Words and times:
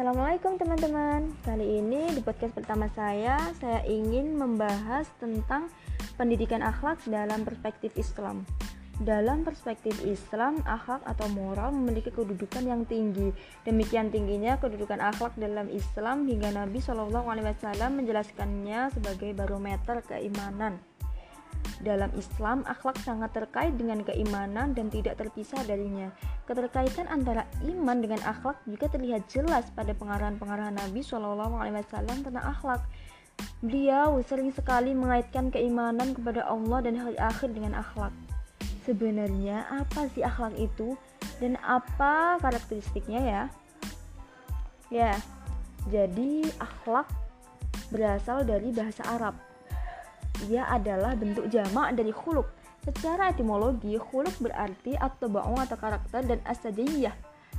Assalamualaikum 0.00 0.56
teman-teman 0.56 1.28
Kali 1.44 1.76
ini 1.76 2.08
di 2.16 2.24
podcast 2.24 2.56
pertama 2.56 2.88
saya 2.96 3.36
Saya 3.60 3.84
ingin 3.84 4.32
membahas 4.32 5.04
tentang 5.20 5.68
pendidikan 6.16 6.64
akhlak 6.64 7.04
dalam 7.04 7.44
perspektif 7.44 7.92
Islam 8.00 8.48
dalam 9.00 9.44
perspektif 9.48 9.96
Islam, 10.04 10.60
akhlak 10.68 11.00
atau 11.08 11.24
moral 11.32 11.72
memiliki 11.72 12.12
kedudukan 12.12 12.60
yang 12.68 12.84
tinggi. 12.84 13.32
Demikian 13.64 14.12
tingginya 14.12 14.60
kedudukan 14.60 15.00
akhlak 15.00 15.32
dalam 15.40 15.72
Islam 15.72 16.28
hingga 16.28 16.52
Nabi 16.52 16.84
Wasallam 16.84 17.96
menjelaskannya 17.96 18.92
sebagai 18.92 19.32
barometer 19.32 20.04
keimanan. 20.04 20.84
Dalam 21.80 22.12
Islam, 22.12 22.60
akhlak 22.68 23.00
sangat 23.00 23.32
terkait 23.32 23.72
dengan 23.72 24.04
keimanan 24.04 24.76
dan 24.76 24.92
tidak 24.92 25.16
terpisah 25.16 25.64
darinya. 25.64 26.12
Keterkaitan 26.44 27.08
antara 27.08 27.48
iman 27.64 28.04
dengan 28.04 28.20
akhlak 28.20 28.60
juga 28.68 28.92
terlihat 28.92 29.24
jelas 29.32 29.72
pada 29.72 29.96
pengarahan-pengarahan 29.96 30.76
Nabi 30.76 31.00
Shallallahu 31.00 31.56
Alaihi 31.56 31.80
Wasallam 31.80 32.20
tentang 32.20 32.44
akhlak. 32.44 32.84
Beliau 33.64 34.20
sering 34.28 34.52
sekali 34.52 34.92
mengaitkan 34.92 35.48
keimanan 35.48 36.12
kepada 36.12 36.44
Allah 36.44 36.84
dan 36.84 37.00
hari 37.00 37.16
akhir 37.16 37.48
dengan 37.56 37.80
akhlak. 37.80 38.12
Sebenarnya 38.84 39.64
apa 39.72 40.04
sih 40.12 40.20
akhlak 40.20 40.60
itu 40.60 41.00
dan 41.40 41.56
apa 41.64 42.36
karakteristiknya 42.44 43.20
ya? 43.24 43.42
Ya, 44.92 45.12
jadi 45.88 46.44
akhlak 46.60 47.08
berasal 47.88 48.44
dari 48.44 48.68
bahasa 48.68 49.00
Arab 49.08 49.32
ia 50.48 50.64
adalah 50.70 51.12
bentuk 51.18 51.50
jamak 51.52 51.92
dari 51.98 52.14
khuluk. 52.14 52.48
Secara 52.80 53.28
etimologi, 53.28 54.00
khuluk 54.00 54.32
berarti 54.40 54.96
atau 54.96 55.28
ba'u 55.28 55.52
atau 55.60 55.76
karakter 55.76 56.24
dan 56.24 56.40
asajiyah, 56.48 57.12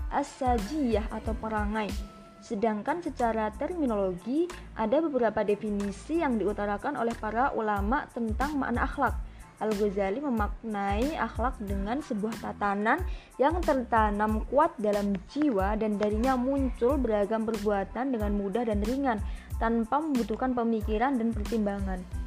asajiyah 0.09 1.05
atau 1.14 1.38
perangai. 1.38 1.94
Sedangkan 2.42 3.05
secara 3.05 3.53
terminologi, 3.53 4.50
ada 4.73 4.97
beberapa 4.97 5.45
definisi 5.45 6.25
yang 6.25 6.42
diutarakan 6.42 6.97
oleh 6.97 7.14
para 7.14 7.53
ulama 7.53 8.09
tentang 8.09 8.58
makna 8.58 8.89
akhlak. 8.89 9.14
Al-Ghazali 9.61 10.25
memaknai 10.25 11.22
akhlak 11.22 11.61
dengan 11.61 12.02
sebuah 12.02 12.33
tatanan 12.42 13.05
yang 13.38 13.61
tertanam 13.61 14.42
kuat 14.50 14.73
dalam 14.81 15.14
jiwa 15.30 15.77
dan 15.77 16.02
darinya 16.02 16.33
muncul 16.33 16.98
beragam 16.98 17.45
perbuatan 17.45 18.09
dengan 18.09 18.33
mudah 18.33 18.66
dan 18.66 18.81
ringan 18.81 19.22
tanpa 19.61 20.02
membutuhkan 20.02 20.58
pemikiran 20.58 21.22
dan 21.22 21.30
pertimbangan. 21.30 22.20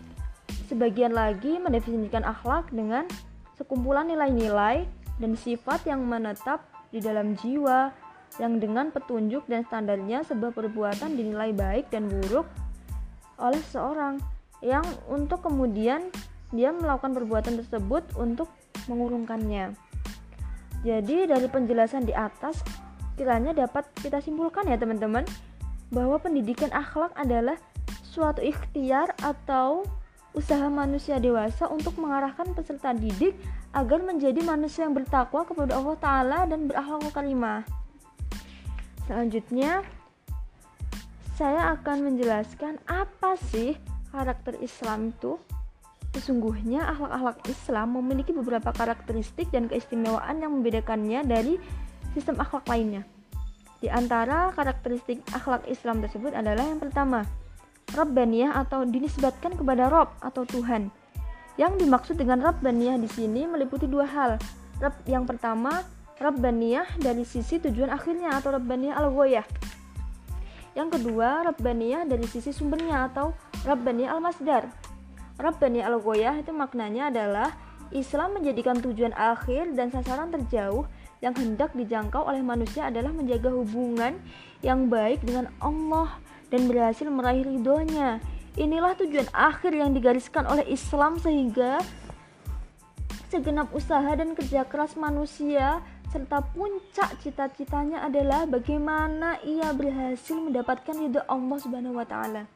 Sebagian 0.65 1.13
lagi 1.13 1.61
mendefinisikan 1.61 2.25
akhlak 2.25 2.73
dengan 2.73 3.05
sekumpulan 3.55 4.09
nilai-nilai 4.09 4.89
dan 5.21 5.33
sifat 5.37 5.85
yang 5.87 6.03
menetap 6.05 6.65
di 6.91 6.99
dalam 6.99 7.37
jiwa 7.39 7.93
yang 8.43 8.59
dengan 8.59 8.91
petunjuk 8.91 9.47
dan 9.47 9.63
standarnya 9.63 10.27
sebuah 10.27 10.51
perbuatan 10.51 11.15
dinilai 11.15 11.55
baik 11.55 11.87
dan 11.95 12.11
buruk 12.11 12.49
oleh 13.39 13.63
seorang 13.71 14.19
yang 14.63 14.83
untuk 15.07 15.45
kemudian 15.47 16.11
dia 16.51 16.71
melakukan 16.71 17.15
perbuatan 17.15 17.61
tersebut 17.63 18.03
untuk 18.19 18.51
mengurungkannya. 18.87 19.75
Jadi 20.83 21.31
dari 21.31 21.49
penjelasan 21.49 22.05
di 22.05 22.15
atas 22.15 22.61
kiranya 23.15 23.55
dapat 23.55 23.87
kita 24.03 24.19
simpulkan 24.19 24.67
ya 24.67 24.77
teman-teman 24.77 25.23
bahwa 25.95 26.19
pendidikan 26.19 26.71
akhlak 26.75 27.15
adalah 27.15 27.57
suatu 28.03 28.43
ikhtiar 28.43 29.15
atau 29.23 29.87
usaha 30.35 30.67
manusia 30.67 31.23
dewasa 31.23 31.71
untuk 31.71 31.95
mengarahkan 31.97 32.51
peserta 32.59 32.91
didik 32.91 33.39
agar 33.71 34.03
menjadi 34.03 34.43
manusia 34.43 34.85
yang 34.85 34.93
bertakwa 34.93 35.47
kepada 35.47 35.79
Allah 35.79 35.97
Ta'ala 35.99 36.41
dan 36.51 36.67
berakhlak 36.67 37.15
karimah. 37.15 37.63
Selanjutnya, 39.07 39.87
saya 41.39 41.75
akan 41.79 42.15
menjelaskan 42.15 42.83
apa 42.91 43.39
sih 43.51 43.79
karakter 44.11 44.59
Islam 44.59 45.15
itu. 45.15 45.39
Sesungguhnya 46.15 46.87
akhlak-akhlak 46.95 47.43
Islam 47.51 47.99
memiliki 47.99 48.31
beberapa 48.31 48.71
karakteristik 48.71 49.51
dan 49.51 49.67
keistimewaan 49.67 50.39
yang 50.39 50.55
membedakannya 50.55 51.27
dari 51.27 51.59
sistem 52.15 52.39
akhlak 52.39 52.71
lainnya. 52.71 53.03
Di 53.83 53.91
antara 53.91 54.55
karakteristik 54.55 55.27
akhlak 55.35 55.67
Islam 55.67 56.01
tersebut 56.07 56.31
adalah 56.31 56.63
yang 56.63 56.79
pertama, 56.79 57.27
Rabbaniyah 57.93 58.57
atau 58.65 58.89
dinisbatkan 58.89 59.61
kepada 59.61 59.93
Rob 59.93 60.09
atau 60.25 60.49
Tuhan. 60.49 60.89
Yang 61.61 61.85
dimaksud 61.85 62.17
dengan 62.17 62.41
Rabbaniyah 62.41 62.97
di 62.99 63.09
sini 63.11 63.45
meliputi 63.45 63.85
dua 63.85 64.09
hal. 64.09 64.41
Rab 64.81 64.97
yang 65.05 65.29
pertama, 65.29 65.85
Rabbaniyah 66.19 66.99
dari 66.99 67.27
sisi 67.27 67.61
tujuan 67.61 67.93
akhirnya 67.93 68.39
atau 68.39 68.55
Rabbaniyah 68.57 68.95
al-Ghoyah. 68.97 69.47
Yang 70.75 70.89
kedua, 70.99 71.47
Rabbaniyah 71.47 72.09
dari 72.09 72.27
sisi 72.27 72.51
sumbernya 72.51 73.07
atau 73.11 73.37
Rabbaniyah 73.63 74.11
al-Masdar. 74.17 74.67
Rabbaniyah 75.39 75.87
al-Ghoyah 75.87 76.35
itu 76.43 76.51
maknanya 76.51 77.11
adalah 77.11 77.55
Islam 77.95 78.41
menjadikan 78.41 78.83
tujuan 78.83 79.15
akhir 79.15 79.79
dan 79.79 79.95
sasaran 79.95 80.35
terjauh 80.35 80.87
yang 81.23 81.33
hendak 81.39 81.71
dijangkau 81.73 82.27
oleh 82.27 82.43
manusia 82.43 82.91
adalah 82.91 83.15
menjaga 83.15 83.49
hubungan 83.55 84.19
yang 84.61 84.91
baik 84.91 85.23
dengan 85.23 85.49
Allah 85.63 86.19
dan 86.55 86.71
berhasil 86.71 87.11
meraih 87.11 87.43
ridhonya. 87.43 88.23
Inilah 88.55 88.95
tujuan 88.95 89.27
akhir 89.35 89.75
yang 89.75 89.91
digariskan 89.91 90.47
oleh 90.47 90.63
Islam 90.71 91.19
sehingga 91.19 91.83
segenap 93.35 93.75
usaha 93.75 94.07
dan 94.15 94.39
kerja 94.39 94.63
keras 94.63 94.95
manusia 94.95 95.83
serta 96.15 96.47
puncak 96.55 97.19
cita-citanya 97.19 98.07
adalah 98.07 98.47
bagaimana 98.47 99.43
ia 99.43 99.75
berhasil 99.75 100.39
mendapatkan 100.39 100.95
ridho 100.95 101.19
Allah 101.27 101.59
Subhanahu 101.59 101.99
wa 101.99 102.07
taala. 102.07 102.47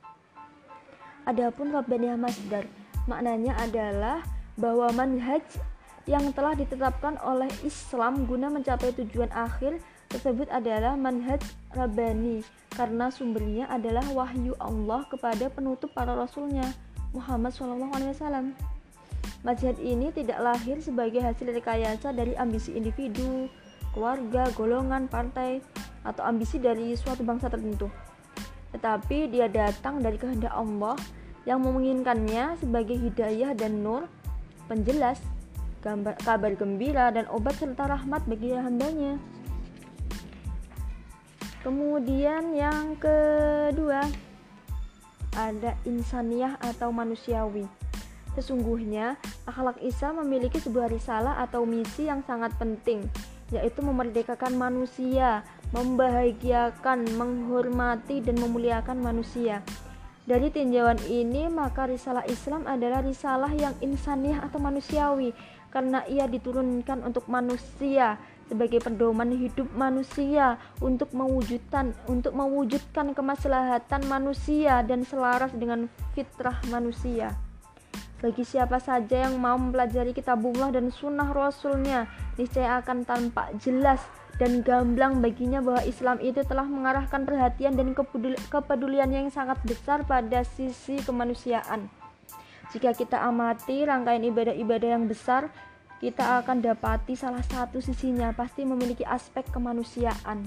Adapun 1.27 1.75
Rabbaniyah 1.75 2.15
Masdar 2.15 2.71
maknanya 3.11 3.59
adalah 3.59 4.23
bahwa 4.55 4.95
manhaj 4.95 5.43
yang 6.07 6.31
telah 6.31 6.55
ditetapkan 6.55 7.19
oleh 7.27 7.51
Islam 7.67 8.31
guna 8.31 8.47
mencapai 8.47 8.95
tujuan 8.95 9.35
akhir 9.35 9.83
tersebut 10.09 10.49
adalah 10.49 10.97
manhaj 10.97 11.41
rabbani 11.77 12.41
karena 12.73 13.13
sumbernya 13.13 13.69
adalah 13.69 14.05
wahyu 14.13 14.57
Allah 14.61 15.05
kepada 15.13 15.53
penutup 15.53 15.93
para 15.93 16.17
rasulnya 16.17 16.73
Muhammad 17.13 17.53
SAW. 17.53 18.53
Mazhab 19.47 19.77
ini 19.79 20.11
tidak 20.11 20.43
lahir 20.43 20.83
sebagai 20.83 21.23
hasil 21.23 21.55
rekayasa 21.55 22.11
dari 22.11 22.35
ambisi 22.35 22.75
individu, 22.75 23.47
keluarga, 23.95 24.51
golongan, 24.53 25.07
partai, 25.07 25.63
atau 26.03 26.27
ambisi 26.27 26.59
dari 26.59 26.99
suatu 26.99 27.23
bangsa 27.23 27.47
tertentu. 27.47 27.87
Tetapi 28.75 29.31
dia 29.31 29.47
datang 29.47 30.03
dari 30.03 30.19
kehendak 30.21 30.53
Allah 30.53 30.99
yang 31.49 31.65
menginginkannya 31.65 32.61
sebagai 32.61 32.99
hidayah 32.99 33.57
dan 33.57 33.81
nur, 33.81 34.05
penjelas, 34.69 35.23
gambar, 35.81 36.19
kabar 36.21 36.53
gembira, 36.59 37.09
dan 37.15 37.25
obat 37.33 37.57
serta 37.57 37.89
rahmat 37.89 38.27
bagi 38.29 38.53
hambanya. 38.53 39.17
Kemudian 41.67 42.55
yang 42.55 42.95
kedua 42.95 44.07
ada 45.35 45.75
insaniah 45.83 46.55
atau 46.63 46.95
manusiawi. 46.95 47.67
Sesungguhnya 48.39 49.19
akhlak 49.51 49.83
Isa 49.83 50.15
memiliki 50.15 50.63
sebuah 50.63 50.87
risalah 50.87 51.43
atau 51.43 51.67
misi 51.67 52.07
yang 52.07 52.23
sangat 52.23 52.55
penting, 52.55 53.03
yaitu 53.51 53.83
memerdekakan 53.83 54.55
manusia, 54.55 55.43
membahagiakan, 55.75 57.19
menghormati 57.19 58.23
dan 58.23 58.39
memuliakan 58.39 59.03
manusia. 59.03 59.67
Dari 60.29 60.53
tinjauan 60.55 61.01
ini, 61.09 61.51
maka 61.51 61.89
risalah 61.89 62.23
Islam 62.31 62.69
adalah 62.69 63.03
risalah 63.03 63.51
yang 63.51 63.75
insaniah 63.83 64.45
atau 64.45 64.61
manusiawi 64.61 65.35
karena 65.73 66.05
ia 66.07 66.29
diturunkan 66.29 67.03
untuk 67.03 67.27
manusia 67.27 68.21
sebagai 68.49 68.81
pedoman 68.81 69.29
hidup 69.31 69.69
manusia 69.77 70.57
untuk 70.81 71.13
mewujudkan 71.13 71.93
untuk 72.09 72.33
mewujudkan 72.33 73.13
kemaslahatan 73.13 74.09
manusia 74.09 74.81
dan 74.83 75.05
selaras 75.05 75.53
dengan 75.53 75.93
fitrah 76.17 76.57
manusia. 76.73 77.37
Bagi 78.19 78.43
siapa 78.43 78.83
saja 78.83 79.31
yang 79.31 79.39
mau 79.39 79.55
mempelajari 79.55 80.11
kitabullah 80.11 80.75
dan 80.75 80.91
sunnah 80.91 81.31
rasulnya, 81.31 82.11
niscaya 82.35 82.83
akan 82.83 83.07
tampak 83.07 83.55
jelas 83.63 84.03
dan 84.43 84.67
gamblang 84.67 85.23
baginya 85.23 85.63
bahwa 85.63 85.87
Islam 85.87 86.19
itu 86.19 86.43
telah 86.43 86.67
mengarahkan 86.67 87.23
perhatian 87.23 87.79
dan 87.79 87.95
kepedulian 88.51 89.11
yang 89.15 89.31
sangat 89.31 89.63
besar 89.63 90.03
pada 90.03 90.43
sisi 90.43 90.99
kemanusiaan. 91.07 91.87
Jika 92.75 92.91
kita 92.93 93.23
amati 93.23 93.87
rangkaian 93.87 94.23
ibadah-ibadah 94.27 94.89
yang 94.99 95.07
besar 95.07 95.49
kita 95.99 96.43
akan 96.43 96.63
dapati 96.63 97.19
salah 97.19 97.43
satu 97.43 97.83
sisinya 97.83 98.31
pasti 98.31 98.63
memiliki 98.63 99.03
aspek 99.03 99.47
kemanusiaan. 99.51 100.47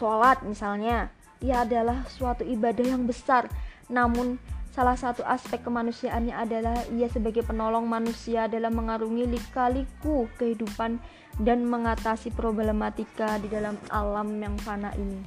Sholat 0.00 0.40
misalnya, 0.44 1.12
ia 1.44 1.64
adalah 1.64 2.08
suatu 2.08 2.44
ibadah 2.44 2.86
yang 2.96 3.04
besar, 3.04 3.48
namun 3.92 4.40
salah 4.72 4.96
satu 4.96 5.20
aspek 5.26 5.60
kemanusiaannya 5.60 6.32
adalah 6.32 6.76
ia 6.96 7.12
sebagai 7.12 7.44
penolong 7.44 7.84
manusia 7.84 8.48
dalam 8.48 8.72
mengarungi 8.72 9.28
lika-liku 9.28 10.24
kehidupan 10.40 10.96
dan 11.40 11.64
mengatasi 11.68 12.32
problematika 12.32 13.36
di 13.40 13.48
dalam 13.52 13.76
alam 13.92 14.32
yang 14.40 14.56
fana 14.60 14.92
ini. 14.96 15.20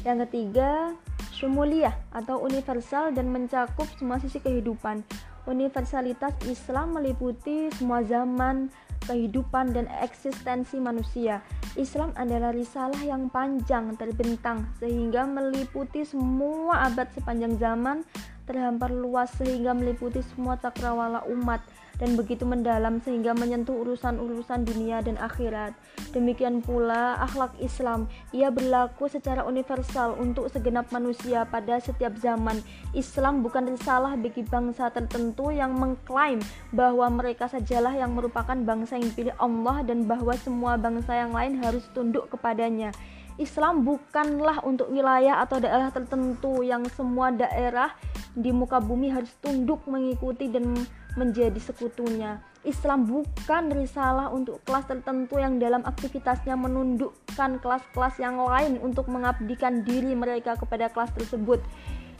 Yang 0.00 0.28
ketiga, 0.28 0.96
syumuliyah 1.36 1.92
atau 2.12 2.40
universal 2.40 3.12
dan 3.12 3.28
mencakup 3.28 3.84
semua 4.00 4.16
sisi 4.16 4.40
kehidupan. 4.40 5.04
Universalitas 5.48 6.36
Islam 6.44 7.00
meliputi 7.00 7.72
semua 7.76 8.04
zaman, 8.04 8.68
kehidupan, 9.08 9.72
dan 9.72 9.88
eksistensi 10.00 10.76
manusia. 10.76 11.40
Islam 11.78 12.12
adalah 12.18 12.52
risalah 12.52 13.00
yang 13.00 13.32
panjang 13.32 13.96
terbentang 13.96 14.68
sehingga 14.76 15.24
meliputi 15.24 16.04
semua 16.04 16.90
abad 16.92 17.08
sepanjang 17.14 17.56
zaman, 17.56 18.04
terhampar 18.50 18.90
luas 18.90 19.30
sehingga 19.38 19.70
meliputi 19.70 20.18
semua 20.34 20.58
cakrawala 20.58 21.22
umat 21.30 21.62
dan 22.00 22.16
begitu 22.16 22.48
mendalam 22.48 22.98
sehingga 23.04 23.36
menyentuh 23.36 23.76
urusan-urusan 23.76 24.64
dunia 24.66 25.04
dan 25.04 25.20
akhirat. 25.20 25.76
Demikian 26.16 26.64
pula 26.64 27.14
akhlak 27.20 27.54
Islam, 27.60 28.08
ia 28.34 28.48
berlaku 28.48 29.06
secara 29.06 29.44
universal 29.44 30.16
untuk 30.16 30.48
segenap 30.48 30.88
manusia 30.90 31.44
pada 31.46 31.76
setiap 31.78 32.16
zaman. 32.18 32.58
Islam 32.96 33.44
bukan 33.44 33.70
risalah 33.70 34.16
bagi 34.16 34.42
bangsa 34.42 34.88
tertentu 34.90 35.52
yang 35.52 35.76
mengklaim 35.76 36.40
bahwa 36.72 37.06
mereka 37.12 37.46
sajalah 37.46 37.92
yang 37.94 38.16
merupakan 38.16 38.56
bangsa 38.56 38.96
yang 38.96 39.12
dipilih 39.12 39.36
Allah 39.38 39.84
dan 39.84 40.08
bahwa 40.08 40.34
semua 40.40 40.80
bangsa 40.80 41.14
yang 41.14 41.36
lain 41.36 41.60
harus 41.60 41.84
tunduk 41.92 42.26
kepadanya. 42.32 42.90
Islam 43.40 43.88
bukanlah 43.88 44.60
untuk 44.68 44.92
wilayah 44.92 45.40
atau 45.40 45.56
daerah 45.56 45.88
tertentu 45.88 46.60
yang 46.60 46.84
semua 46.92 47.32
daerah 47.32 47.96
di 48.36 48.52
muka 48.52 48.78
bumi 48.84 49.08
harus 49.08 49.32
tunduk 49.40 49.80
mengikuti 49.88 50.52
dan 50.52 50.76
menjadi 51.16 51.56
sekutunya. 51.56 52.44
Islam 52.60 53.08
bukan 53.08 53.72
risalah 53.72 54.28
untuk 54.28 54.60
kelas 54.68 54.84
tertentu 54.84 55.40
yang 55.40 55.56
dalam 55.56 55.80
aktivitasnya 55.88 56.52
menundukkan 56.60 57.56
kelas-kelas 57.64 58.20
yang 58.20 58.36
lain 58.36 58.76
untuk 58.84 59.08
mengabdikan 59.08 59.80
diri 59.88 60.12
mereka 60.12 60.60
kepada 60.60 60.92
kelas 60.92 61.08
tersebut. 61.16 61.64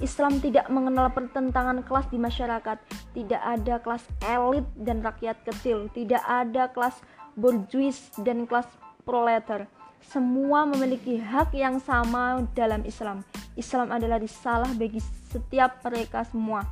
Islam 0.01 0.41
tidak 0.41 0.73
mengenal 0.73 1.13
pertentangan 1.13 1.85
kelas 1.85 2.09
di 2.09 2.17
masyarakat. 2.17 2.81
Tidak 3.13 3.43
ada 3.45 3.85
kelas 3.85 4.01
elit 4.25 4.65
dan 4.81 5.05
rakyat 5.05 5.45
kecil. 5.45 5.93
Tidak 5.93 6.25
ada 6.25 6.73
kelas 6.73 6.97
borjuis 7.37 8.09
dan 8.25 8.49
kelas 8.49 8.67
proletar. 9.05 9.69
Semua 10.01 10.65
memiliki 10.65 11.21
hak 11.21 11.53
yang 11.53 11.77
sama 11.83 12.41
dalam 12.57 12.81
Islam. 12.89 13.21
Islam 13.55 13.93
adalah 13.93 14.17
risalah 14.17 14.73
bagi 14.73 15.03
setiap 15.29 15.85
mereka 15.85 16.25
semua. 16.25 16.65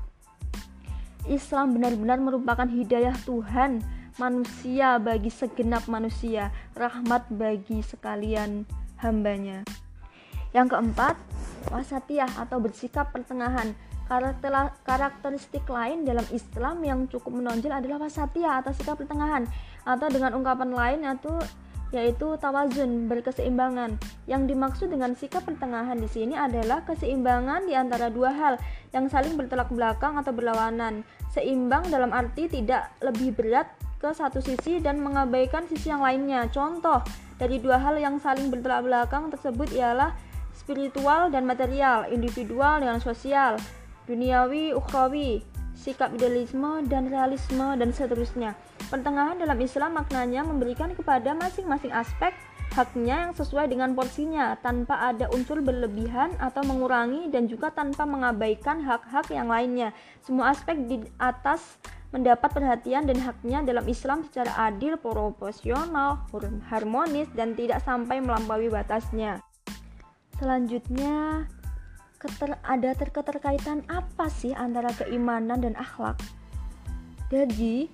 Islam 1.29 1.77
benar-benar 1.77 2.17
merupakan 2.17 2.65
hidayah 2.65 3.13
Tuhan 3.29 3.85
manusia 4.17 4.97
bagi 4.99 5.29
segenap 5.29 5.87
manusia, 5.87 6.51
rahmat 6.75 7.29
bagi 7.29 7.85
sekalian 7.85 8.65
hambanya. 8.99 9.63
Yang 10.57 10.75
keempat, 10.75 11.15
wasatiyah 11.69 12.33
atau 12.41 12.59
bersikap 12.59 13.13
pertengahan. 13.13 13.77
Karakteristik 14.89 15.69
lain 15.69 16.09
dalam 16.09 16.25
Islam 16.33 16.81
yang 16.81 17.05
cukup 17.13 17.29
menonjol 17.29 17.77
adalah 17.77 18.09
wasatiyah 18.09 18.65
atau 18.65 18.73
sikap 18.73 18.97
pertengahan 18.97 19.45
atau 19.85 20.09
dengan 20.09 20.33
ungkapan 20.33 20.73
lain 20.73 21.05
yaitu 21.05 21.29
yaitu 21.89 22.37
tawazun, 22.37 23.09
berkeseimbangan. 23.09 23.97
Yang 24.29 24.43
dimaksud 24.53 24.89
dengan 24.93 25.17
sikap 25.17 25.49
pertengahan 25.49 25.97
di 25.97 26.09
sini 26.09 26.37
adalah 26.37 26.85
keseimbangan 26.85 27.65
di 27.65 27.73
antara 27.73 28.13
dua 28.13 28.33
hal 28.33 28.55
yang 28.93 29.09
saling 29.09 29.37
bertolak 29.41 29.73
belakang 29.73 30.21
atau 30.21 30.33
berlawanan. 30.33 31.05
Seimbang 31.33 31.89
dalam 31.89 32.13
arti 32.13 32.49
tidak 32.49 32.93
lebih 33.01 33.37
berat 33.37 33.69
ke 33.99 34.13
satu 34.15 34.39
sisi 34.39 34.79
dan 34.79 35.01
mengabaikan 35.03 35.67
sisi 35.67 35.91
yang 35.91 36.05
lainnya. 36.05 36.47
Contoh 36.53 37.03
dari 37.41 37.59
dua 37.59 37.81
hal 37.81 37.97
yang 37.99 38.21
saling 38.21 38.53
bertolak 38.53 38.85
belakang 38.85 39.33
tersebut 39.33 39.73
ialah 39.75 40.15
spiritual 40.55 41.33
dan 41.33 41.49
material, 41.49 42.07
individual 42.11 42.83
dengan 42.83 43.01
sosial, 43.01 43.57
duniawi, 44.05 44.77
ukhrawi, 44.77 45.43
sikap 45.79 46.11
idealisme 46.11 46.83
dan 46.91 47.07
realisme 47.07 47.79
dan 47.79 47.95
seterusnya. 47.95 48.59
Pertengahan 48.91 49.39
dalam 49.39 49.59
Islam 49.63 49.95
maknanya 49.95 50.43
memberikan 50.43 50.93
kepada 50.99 51.33
masing-masing 51.39 51.95
aspek 51.95 52.35
haknya 52.75 53.29
yang 53.29 53.33
sesuai 53.33 53.73
dengan 53.73 53.97
porsinya 53.97 54.59
tanpa 54.61 55.09
ada 55.09 55.31
unsur 55.33 55.65
berlebihan 55.65 56.37
atau 56.37 56.61
mengurangi 56.67 57.33
dan 57.33 57.49
juga 57.49 57.73
tanpa 57.73 58.05
mengabaikan 58.05 58.85
hak-hak 58.85 59.33
yang 59.33 59.49
lainnya. 59.49 59.97
Semua 60.21 60.53
aspek 60.53 60.77
di 60.85 61.01
atas 61.17 61.81
mendapat 62.09 62.49
perhatian 62.53 63.05
dan 63.05 63.21
haknya 63.21 63.61
dalam 63.65 63.85
Islam 63.85 64.25
secara 64.25 64.73
adil, 64.73 64.97
proporsional, 64.97 66.25
harmonis, 66.73 67.29
dan 67.37 67.53
tidak 67.53 67.85
sampai 67.85 68.21
melampaui 68.21 68.73
batasnya. 68.73 69.45
Selanjutnya, 70.41 71.45
keter, 72.19 72.59
ada 72.67 72.91
terketerkaitan 72.99 73.87
apa 73.87 74.27
sih 74.29 74.53
antara 74.53 74.91
keimanan 74.99 75.63
dan 75.63 75.75
akhlak? 75.79 76.19
Jadi, 77.31 77.87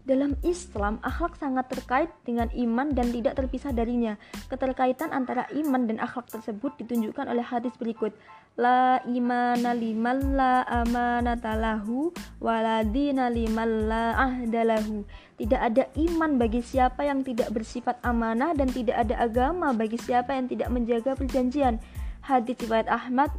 dalam 0.00 0.34
Islam, 0.40 0.96
akhlak 1.04 1.36
sangat 1.36 1.68
terkait 1.70 2.10
dengan 2.24 2.48
iman 2.50 2.88
dan 2.90 3.12
tidak 3.12 3.36
terpisah 3.36 3.70
darinya. 3.70 4.16
Keterkaitan 4.48 5.12
antara 5.12 5.44
iman 5.52 5.86
dan 5.86 6.00
akhlak 6.00 6.26
tersebut 6.32 6.72
ditunjukkan 6.82 7.30
oleh 7.30 7.44
hadis 7.44 7.70
berikut. 7.76 8.10
La 8.58 8.98
imana 9.06 9.70
liman 9.70 10.34
la 10.34 10.66
amanatalahu 10.66 12.10
waladina 12.42 13.30
liman 13.30 13.86
la 13.86 14.18
ahdalahu. 14.18 15.06
Tidak 15.38 15.60
ada 15.60 15.86
iman 15.94 16.36
bagi 16.36 16.58
siapa 16.64 17.06
yang 17.06 17.22
tidak 17.22 17.54
bersifat 17.54 18.00
amanah 18.02 18.50
dan 18.56 18.66
tidak 18.72 19.06
ada 19.06 19.20
agama 19.20 19.70
bagi 19.70 20.00
siapa 20.00 20.34
yang 20.34 20.50
tidak 20.50 20.68
menjaga 20.74 21.14
perjanjian. 21.14 21.78
Hadis 22.20 22.58
riwayat 22.60 22.90
Ahmad 22.90 23.30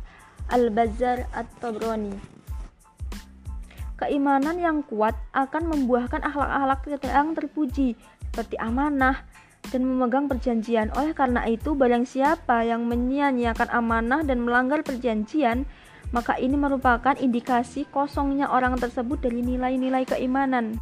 Al-Bazar 0.49 1.29
At-Tabrani. 1.35 2.17
Keimanan 4.01 4.57
yang 4.57 4.81
kuat 4.81 5.13
akan 5.29 5.69
membuahkan 5.69 6.25
akhlak-akhlak 6.25 7.05
yang 7.05 7.37
terpuji 7.37 7.93
seperti 8.33 8.57
amanah 8.57 9.21
dan 9.69 9.85
memegang 9.85 10.25
perjanjian. 10.25 10.89
Oleh 10.97 11.13
karena 11.13 11.45
itu, 11.45 11.77
barang 11.77 12.09
siapa 12.09 12.65
yang 12.65 12.89
menyia-nyiakan 12.89 13.69
amanah 13.69 14.25
dan 14.25 14.41
melanggar 14.41 14.81
perjanjian, 14.81 15.69
maka 16.09 16.35
ini 16.41 16.57
merupakan 16.57 17.13
indikasi 17.13 17.85
kosongnya 17.93 18.49
orang 18.49 18.81
tersebut 18.81 19.21
dari 19.21 19.45
nilai-nilai 19.45 20.09
keimanan. 20.09 20.81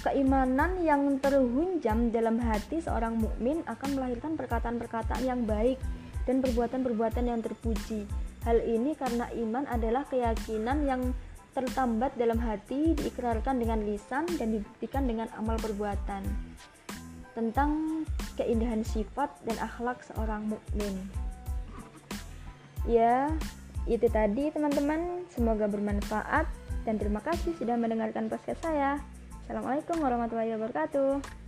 Keimanan 0.00 0.80
yang 0.86 1.18
terhunjam 1.18 2.14
dalam 2.14 2.38
hati 2.38 2.78
seorang 2.80 3.18
mukmin 3.18 3.60
akan 3.66 3.98
melahirkan 3.98 4.38
perkataan-perkataan 4.38 5.22
yang 5.26 5.42
baik 5.44 5.76
dan 6.24 6.42
perbuatan-perbuatan 6.42 7.24
yang 7.26 7.40
terpuji. 7.42 8.06
Hal 8.46 8.62
ini 8.62 8.94
karena 8.94 9.26
iman 9.42 9.66
adalah 9.66 10.06
keyakinan 10.06 10.86
yang 10.86 11.02
tertambat 11.50 12.14
dalam 12.14 12.38
hati, 12.38 12.94
diikrarkan 12.94 13.58
dengan 13.58 13.82
lisan 13.82 14.22
dan 14.38 14.54
dibuktikan 14.54 15.02
dengan 15.10 15.26
amal 15.34 15.58
perbuatan. 15.58 16.22
Tentang 17.34 18.04
keindahan 18.38 18.86
sifat 18.86 19.34
dan 19.50 19.58
akhlak 19.58 19.98
seorang 20.06 20.46
mukmin. 20.46 20.94
Ya, 22.86 23.34
itu 23.90 24.06
tadi 24.06 24.54
teman-teman. 24.54 25.26
Semoga 25.34 25.66
bermanfaat 25.66 26.46
dan 26.86 27.02
terima 27.02 27.18
kasih 27.26 27.50
sudah 27.58 27.74
mendengarkan 27.74 28.30
podcast 28.30 28.62
saya. 28.62 29.02
Assalamualaikum 29.42 29.98
warahmatullahi 29.98 30.54
wabarakatuh. 30.54 31.45